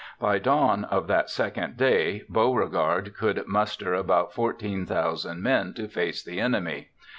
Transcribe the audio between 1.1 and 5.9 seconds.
second day, Beauregard could muster about 14,000 men to